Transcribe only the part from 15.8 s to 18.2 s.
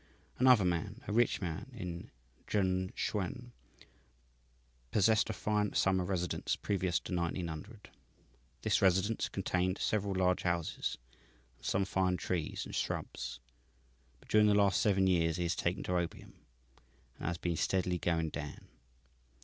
to opium and has been steadily